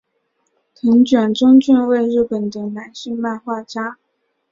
[0.73, 3.99] 藤卷忠俊为日本的男性漫画家。